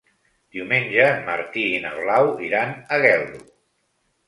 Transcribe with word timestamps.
Diumenge 0.53 1.03
en 1.09 1.21
Martí 1.27 1.67
i 1.75 1.83
na 1.85 1.93
Blau 1.99 2.31
iran 2.49 2.75
a 2.99 3.03
Geldo. 3.07 3.47